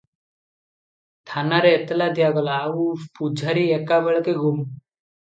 [1.33, 2.85] ଥାନାରେ ଏତଲା ଦିଆଗଲା, ଆଉ
[3.19, 4.65] ପୂଝାରୀ ଏକା ବେଳକେ ଗୁମ୍!